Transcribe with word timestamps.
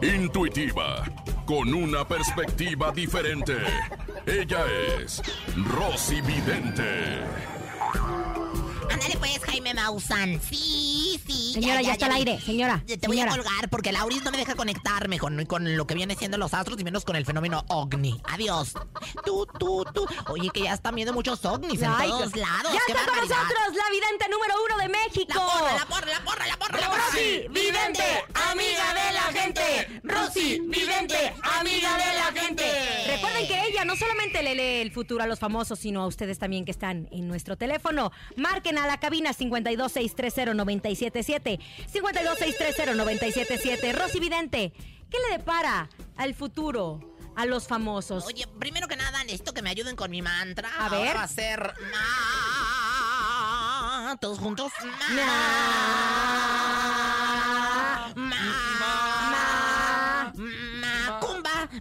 Intuitiva, 0.00 1.04
con 1.44 1.74
una 1.74 2.08
perspectiva 2.08 2.90
diferente. 2.90 3.58
Ella 4.26 4.64
es 4.98 5.22
Rosy 5.54 6.22
Vidente. 6.22 7.20
Ándale 8.90 9.16
pues, 9.18 9.38
Jaime 9.44 9.74
Maussan. 9.74 10.40
Sí, 10.40 11.20
sí. 11.26 11.52
Señora, 11.54 11.82
ya, 11.82 11.92
está 11.92 12.06
al 12.06 12.12
aire, 12.12 12.40
señora. 12.40 12.82
Te 12.86 13.06
voy 13.06 13.20
a 13.20 13.28
colgar 13.28 13.68
porque 13.70 13.92
Lauris 13.92 14.24
no 14.24 14.30
me 14.30 14.38
deja 14.38 14.54
conectarme 14.54 15.18
con, 15.18 15.44
con 15.46 15.76
lo 15.76 15.86
que 15.86 15.94
viene 15.94 16.14
siendo 16.14 16.38
los 16.38 16.54
astros 16.54 16.80
y 16.80 16.84
menos 16.84 17.04
con 17.04 17.16
el 17.16 17.26
fenómeno 17.26 17.64
OVNI. 17.68 18.22
Adiós. 18.30 18.74
Tú, 19.24 19.46
tú, 19.58 19.84
tú. 19.92 20.06
Oye, 20.28 20.50
que 20.52 20.62
ya 20.62 20.74
están 20.74 20.94
viendo 20.94 21.12
muchos 21.12 21.44
OVNIs 21.44 21.82
en 21.82 21.90
Ay, 21.90 22.08
todos 22.08 22.36
lados. 22.36 22.72
Ya 22.72 22.80
¡Qué 22.86 22.92
está 22.92 23.04
con 23.06 23.16
nosotros 23.16 23.76
la 23.76 23.90
vidente 23.90 24.28
número 24.30 24.54
uno 24.64 24.78
de 24.78 24.88
México. 24.88 25.34
La 25.34 25.44
porra, 25.44 25.74
la 25.74 25.86
porra, 25.86 26.06
la 26.06 26.24
porra, 26.24 26.31
Recuerden 33.32 33.48
que 33.48 33.68
ella 33.68 33.84
no 33.84 33.96
solamente 33.96 34.42
le 34.42 34.54
lee 34.54 34.80
el 34.82 34.92
futuro 34.92 35.22
a 35.22 35.26
los 35.26 35.38
famosos, 35.38 35.78
sino 35.78 36.02
a 36.02 36.06
ustedes 36.06 36.38
también 36.38 36.64
que 36.64 36.70
están 36.70 37.08
en 37.10 37.28
nuestro 37.28 37.56
teléfono. 37.56 38.12
Marquen 38.36 38.78
a 38.78 38.86
la 38.86 38.98
cabina 38.98 39.32
52630-977. 39.32 41.58
52630-977. 41.92 43.92
Rosy 43.92 44.20
Vidente, 44.20 44.72
¿qué 45.10 45.18
le 45.28 45.38
depara 45.38 45.88
al 46.16 46.34
futuro 46.34 47.00
a 47.36 47.46
los 47.46 47.66
famosos? 47.66 48.26
Oye, 48.26 48.46
primero 48.58 48.88
que 48.88 48.96
nada, 48.96 49.22
necesito 49.24 49.54
que 49.54 49.62
me 49.62 49.70
ayuden 49.70 49.96
con 49.96 50.10
mi 50.10 50.22
mantra. 50.22 50.70
A 50.78 50.88
ver. 50.88 51.08
Ahora 51.08 51.14
va 51.14 51.22
a 51.24 51.28
ser... 51.28 51.74
Todos 54.20 54.38
juntos. 54.38 54.70
Ma... 55.14 57.11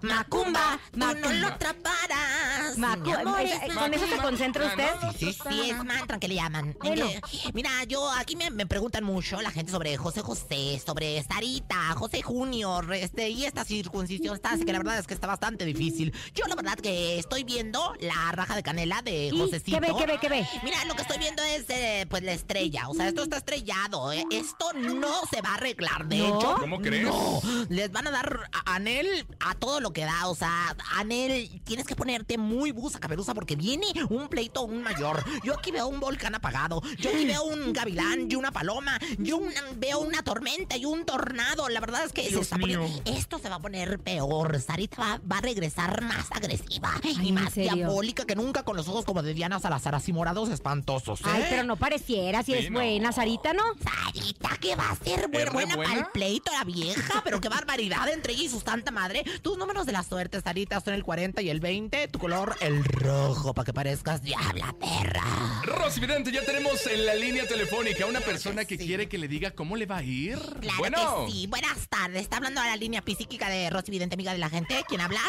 Macumba, 0.01 0.79
macumba, 0.93 1.21
tú 1.21 1.33
no 1.33 1.39
lo 1.39 1.47
atraparás. 1.47 2.77
Macu- 2.77 3.05
Mi 3.05 3.11
amor 3.13 3.41
eh, 3.41 3.43
es 3.53 3.63
eh, 3.71 3.73
¿Con 3.73 3.93
eso 3.93 4.05
se 4.05 4.11
macumba. 4.11 4.23
concentra 4.23 4.65
usted? 4.65 4.89
Sí, 5.17 5.33
sí, 5.49 5.69
es 5.69 5.83
mantra 5.83 6.19
que 6.19 6.27
le 6.27 6.35
llaman. 6.35 6.75
Bueno. 6.79 7.05
Eh, 7.07 7.21
Mira, 7.53 7.83
yo 7.85 8.09
aquí 8.11 8.35
me, 8.35 8.49
me 8.51 8.65
preguntan 8.65 9.03
mucho 9.03 9.41
la 9.41 9.51
gente 9.51 9.71
sobre 9.71 9.97
José 9.97 10.21
José, 10.21 10.81
sobre 10.85 11.21
Sarita, 11.23 11.93
José 11.95 12.21
Junior, 12.21 12.93
este, 12.93 13.29
y 13.29 13.45
esta 13.45 13.65
circuncisión, 13.65 14.35
esta, 14.35 14.57
que 14.57 14.71
la 14.71 14.79
verdad 14.79 14.99
es 14.99 15.07
que 15.07 15.13
está 15.13 15.27
bastante 15.27 15.65
difícil. 15.65 16.13
Yo 16.33 16.45
la 16.47 16.55
verdad 16.55 16.75
que 16.77 17.19
estoy 17.19 17.43
viendo 17.43 17.93
la 17.99 18.31
raja 18.31 18.55
de 18.55 18.63
canela 18.63 19.01
de 19.01 19.27
¿Y 19.27 19.37
Josecito. 19.39 19.79
qué 19.79 19.87
ve, 19.91 19.93
qué 19.97 20.05
ve, 20.05 20.17
qué 20.21 20.29
ve? 20.29 20.47
Mira, 20.63 20.83
lo 20.85 20.95
que 20.95 21.01
estoy 21.01 21.17
viendo 21.17 21.43
es, 21.43 21.65
eh, 21.69 22.05
pues, 22.09 22.23
la 22.23 22.31
estrella. 22.33 22.87
O 22.89 22.93
sea, 22.93 23.07
esto 23.07 23.23
está 23.23 23.37
estrellado. 23.37 24.11
eh. 24.13 24.23
Esto 24.31 24.71
no 24.73 25.11
se 25.29 25.41
va 25.41 25.49
a 25.49 25.55
arreglar. 25.55 26.05
De 26.07 26.17
¿No? 26.19 26.37
hecho, 26.37 26.55
¿Cómo 26.59 26.79
crees? 26.81 27.07
no. 27.07 27.41
Les 27.69 27.91
van 27.91 28.07
a 28.07 28.11
dar 28.11 28.49
a 28.53 28.75
Anel 28.75 29.25
a 29.39 29.55
todo 29.55 29.79
lo 29.81 29.91
que 29.93 30.03
da. 30.05 30.27
O 30.27 30.35
sea, 30.35 30.75
Anel, 30.95 31.61
tienes 31.63 31.85
que 31.85 31.95
ponerte 31.95 32.37
muy 32.37 32.71
busa 32.71 32.99
caperuza 32.99 33.33
porque 33.33 33.55
viene 33.55 33.87
un 34.09 34.27
pleito 34.29 34.61
aún 34.61 34.81
mayor. 34.83 35.23
Yo 35.43 35.53
aquí 35.57 35.71
veo 35.71 35.87
un 35.87 35.99
volcán 35.99 36.35
apagado. 36.35 36.81
Yo 36.97 37.09
aquí 37.09 37.25
veo 37.25 37.43
un 37.43 37.73
gavilán 37.73 38.27
y 38.31 38.35
una 38.35 38.51
paloma. 38.51 38.99
Yo 39.17 39.37
una- 39.37 39.61
veo 39.75 39.99
una 39.99 40.23
tormenta 40.23 40.77
y 40.77 40.85
un 40.85 41.05
tornado. 41.05 41.67
La 41.69 41.79
verdad 41.79 42.03
es 42.05 42.13
que 42.13 42.29
se 42.29 42.39
está 42.39 42.57
poniendo. 42.57 42.87
Esto 43.05 43.39
se 43.39 43.49
va 43.49 43.55
a 43.55 43.59
poner 43.59 43.99
peor. 43.99 44.59
Sarita 44.61 44.97
va, 45.01 45.21
va 45.31 45.37
a 45.37 45.41
regresar 45.41 46.01
más 46.03 46.27
agresiva 46.31 46.91
Ay, 47.03 47.17
y 47.21 47.29
¿en 47.29 47.35
más 47.35 47.55
diabólica 47.55 48.25
que 48.25 48.35
nunca 48.35 48.63
con 48.63 48.75
los 48.77 48.87
ojos 48.87 49.05
como 49.05 49.21
de 49.23 49.33
Diana 49.33 49.59
Salazar, 49.59 49.95
así 49.95 50.13
morados 50.13 50.49
espantosos. 50.49 51.21
¿eh? 51.21 51.23
Ay, 51.25 51.45
pero 51.49 51.63
no 51.63 51.75
pareciera, 51.75 52.43
si 52.43 52.51
Sí, 52.53 52.57
es 52.59 52.71
no. 52.71 52.79
buena, 52.79 53.11
Sarita, 53.11 53.53
¿no? 53.53 53.63
Sarita, 53.83 54.57
que 54.57 54.75
va 54.75 54.89
a 54.91 54.95
ser 54.95 55.27
buena, 55.27 55.45
re 55.45 55.51
buena 55.51 55.75
buena? 55.75 55.93
para 55.93 56.05
el 56.05 56.11
pleito 56.11 56.51
la 56.51 56.63
vieja, 56.63 57.21
pero 57.23 57.39
qué 57.41 57.49
barbaridad 57.49 58.07
entre 58.09 58.33
ella 58.33 58.43
y 58.43 58.49
su 58.49 58.59
santa 58.59 58.91
madre. 58.91 59.23
Tus 59.41 59.57
números 59.61 59.85
de 59.85 59.91
la 59.91 60.03
suerte, 60.03 60.41
Sarita, 60.41 60.81
son 60.81 60.93
el 60.93 61.03
40 61.03 61.41
y 61.41 61.49
el 61.49 61.59
20, 61.59 62.07
tu 62.09 62.19
color 62.19 62.55
el 62.61 62.83
rojo, 62.83 63.53
para 63.53 63.65
que 63.65 63.73
parezcas 63.73 64.21
diabla 64.23 64.75
perra. 64.79 65.61
Rosy 65.63 65.99
Vidente, 65.99 66.31
ya 66.31 66.43
tenemos 66.43 66.85
en 66.87 67.05
la 67.05 67.13
línea 67.15 67.47
telefónica 67.47 68.03
a 68.03 68.07
una 68.07 68.19
persona 68.21 68.65
que 68.65 68.77
sí. 68.77 68.85
quiere 68.85 69.07
que 69.07 69.17
le 69.17 69.27
diga 69.27 69.51
cómo 69.51 69.77
le 69.77 69.85
va 69.85 69.97
a 69.97 70.03
ir. 70.03 70.37
Claro 70.59 70.77
bueno, 70.79 71.25
que 71.25 71.31
sí. 71.31 71.47
Buenas 71.47 71.87
tardes. 71.87 72.23
Está 72.23 72.37
hablando 72.37 72.59
a 72.61 72.65
la 72.65 72.75
línea 72.75 73.03
psíquica 73.05 73.49
de 73.49 73.69
Rosy 73.69 73.91
Vidente, 73.91 74.15
amiga 74.15 74.33
de 74.33 74.39
la 74.39 74.49
gente. 74.49 74.83
¿Quién 74.87 75.01
habla? 75.01 75.21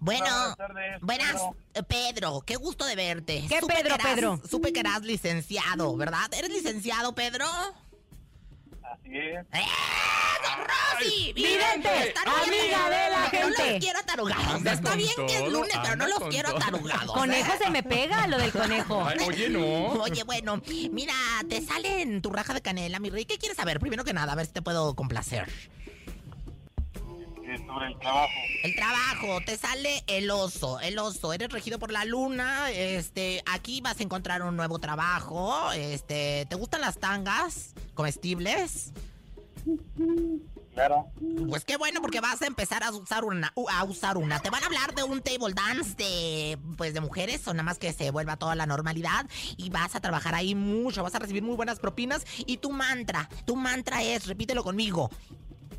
Bueno, 0.00 0.24
Buenas 0.24 0.56
tardes, 0.56 1.00
buenas, 1.00 1.32
Pedro. 1.32 1.56
eh, 1.74 1.82
Pedro, 1.82 2.40
qué 2.46 2.54
gusto 2.56 2.84
de 2.84 2.94
verte. 2.94 3.44
¿Qué 3.48 3.58
Supe 3.60 3.74
Pedro, 3.74 3.96
que 3.96 4.02
eras- 4.02 4.14
Pedro? 4.14 4.40
Supe 4.48 4.72
que 4.72 4.80
eras 4.80 5.02
licenciado, 5.02 5.96
¿verdad? 5.96 6.32
¿Eres 6.34 6.50
licenciado, 6.50 7.14
Pedro? 7.16 7.44
Así 9.08 9.16
es. 9.18 9.46
¡Eh, 9.52 9.66
don 10.42 10.66
Rosy! 10.66 11.32
Vidente, 11.32 12.14
amiga 12.26 12.90
de 12.90 13.10
la 13.10 13.20
No 13.24 13.30
gente. 13.30 13.70
los 13.72 13.78
quiero 13.80 13.98
atarugados. 14.00 14.54
Anda 14.54 14.72
Está 14.72 14.94
bien 14.96 15.12
que 15.26 15.36
es 15.38 15.50
lunes, 15.52 15.78
pero 15.82 15.96
no 15.96 16.06
los 16.08 16.18
con 16.18 16.30
quiero 16.30 16.48
todo. 16.50 16.58
atarugados. 16.58 17.12
Conejo 17.12 17.52
¿eh? 17.52 17.58
se 17.64 17.70
me 17.70 17.82
pega 17.82 18.26
lo 18.26 18.36
del 18.38 18.52
conejo. 18.52 19.04
Ay, 19.08 19.16
oye, 19.26 19.48
no. 19.48 19.60
Oye, 20.02 20.22
bueno, 20.24 20.60
mira, 20.92 21.14
te 21.48 21.62
sale 21.62 22.02
en 22.02 22.20
tu 22.20 22.30
raja 22.30 22.52
de 22.52 22.60
canela, 22.60 22.98
mi 22.98 23.08
rey. 23.10 23.24
¿Qué 23.24 23.38
quieres 23.38 23.56
saber? 23.56 23.80
Primero 23.80 24.04
que 24.04 24.12
nada, 24.12 24.32
a 24.32 24.36
ver 24.36 24.46
si 24.46 24.52
te 24.52 24.62
puedo 24.62 24.94
complacer. 24.94 25.48
Es 27.50 27.60
sobre 27.60 27.86
el 27.86 27.98
trabajo. 27.98 28.32
El 28.62 28.74
trabajo, 28.76 29.40
te 29.46 29.56
sale 29.56 30.04
el 30.06 30.30
oso, 30.30 30.80
el 30.80 30.98
oso, 30.98 31.32
eres 31.32 31.48
regido 31.50 31.78
por 31.78 31.90
la 31.90 32.04
luna, 32.04 32.70
este, 32.72 33.42
aquí 33.46 33.80
vas 33.80 33.98
a 34.00 34.02
encontrar 34.02 34.42
un 34.42 34.54
nuevo 34.54 34.78
trabajo, 34.78 35.72
este, 35.72 36.44
¿te 36.50 36.56
gustan 36.56 36.82
las 36.82 36.98
tangas 36.98 37.72
comestibles? 37.98 38.92
Claro. 40.72 41.08
Pues 41.48 41.64
qué 41.64 41.76
bueno 41.76 42.00
porque 42.00 42.20
vas 42.20 42.40
a 42.42 42.46
empezar 42.46 42.84
a 42.84 42.92
usar 42.92 43.24
una, 43.24 43.52
a 43.72 43.82
usar 43.82 44.16
una. 44.16 44.38
Te 44.38 44.50
van 44.50 44.62
a 44.62 44.66
hablar 44.66 44.94
de 44.94 45.02
un 45.02 45.20
table 45.20 45.52
dance 45.52 45.96
de, 45.96 46.56
pues 46.76 46.94
de 46.94 47.00
mujeres, 47.00 47.46
o 47.48 47.52
nada 47.52 47.64
más 47.64 47.80
que 47.80 47.92
se 47.92 48.12
vuelva 48.12 48.36
toda 48.36 48.54
la 48.54 48.66
normalidad 48.66 49.26
y 49.56 49.70
vas 49.70 49.96
a 49.96 50.00
trabajar 50.00 50.36
ahí 50.36 50.54
mucho, 50.54 51.02
vas 51.02 51.16
a 51.16 51.18
recibir 51.18 51.42
muy 51.42 51.56
buenas 51.56 51.80
propinas 51.80 52.24
y 52.46 52.58
tu 52.58 52.70
mantra, 52.70 53.28
tu 53.44 53.56
mantra 53.56 54.00
es, 54.04 54.28
repítelo 54.28 54.62
conmigo, 54.62 55.10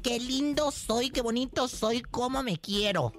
qué 0.03 0.19
lindo 0.19 0.72
soy, 0.72 1.12
qué 1.12 1.22
bonito 1.22 1.69
soy, 1.69 2.02
cómo 2.02 2.44
me 2.44 2.58
quiero. 2.58 3.13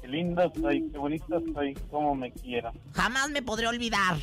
Qué 0.00 0.08
lindo 0.08 0.52
soy, 0.60 0.90
qué 0.90 0.98
bonito 0.98 1.40
soy, 1.54 1.74
cómo 1.92 2.16
me 2.16 2.32
quiero. 2.32 2.72
Jamás 2.92 3.30
me 3.30 3.40
podré 3.40 3.68
olvidar. 3.68 4.18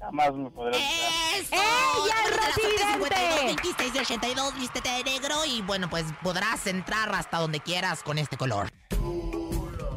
Jamás 0.00 0.34
me 0.34 0.50
podré 0.50 0.76
olvidar. 0.76 1.12
¡Eso! 1.38 1.54
¡Ella 1.54 1.64
es 1.94 1.96
Número 1.96 2.24
de 2.24 2.30
la 2.30 2.46
Rosy 2.46 2.60
suerte, 2.60 2.84
Vidente! 2.84 3.16
52, 3.16 3.44
26 3.44 3.92
de 3.92 4.00
82, 4.00 4.54
vístete 4.58 4.88
de 4.88 5.04
negro 5.04 5.44
y 5.46 5.62
bueno, 5.62 5.90
pues 5.90 6.04
podrás 6.22 6.66
entrar 6.66 7.14
hasta 7.14 7.38
donde 7.38 7.60
quieras 7.60 8.02
con 8.02 8.18
este 8.18 8.36
color. 8.36 8.70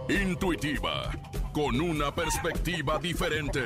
Intuitiva, 0.09 1.09
con 1.53 1.79
una 1.79 2.13
perspectiva 2.13 2.99
diferente. 2.99 3.63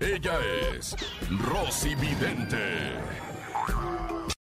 Ella 0.00 0.38
es 0.74 0.96
Rosy 1.30 1.94
Vidente. 1.94 2.98